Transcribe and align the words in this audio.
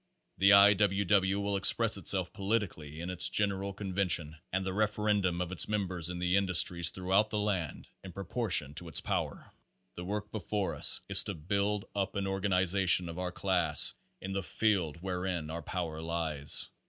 The 0.39 0.51
I. 0.53 0.73
W. 0.73 1.05
W. 1.05 1.39
will 1.39 1.55
express 1.55 1.95
itself 1.95 2.33
politically 2.33 3.01
in 3.01 3.11
its 3.11 3.29
gen 3.29 3.49
eral 3.51 3.77
convention 3.77 4.37
and 4.51 4.65
the 4.65 4.73
referendum 4.73 5.39
of 5.41 5.51
its 5.51 5.67
members 5.67 6.09
in 6.09 6.17
the 6.17 6.35
industries 6.37 6.89
throughout 6.89 7.29
the 7.29 7.37
land, 7.37 7.87
in 8.03 8.11
proportion 8.11 8.73
to 8.73 8.87
its 8.87 8.99
power. 8.99 9.51
The 9.93 10.03
work 10.03 10.31
before 10.31 10.73
us 10.73 11.01
is 11.07 11.23
to 11.25 11.35
build 11.35 11.85
up 11.95 12.15
an 12.15 12.25
organization 12.25 13.09
of 13.09 13.19
our 13.19 13.31
class 13.31 13.93
in 14.19 14.31
the 14.33 14.41
field 14.41 14.97
wherein 15.03 15.51
our 15.51 15.61
power 15.61 16.01
lies. 16.01 16.69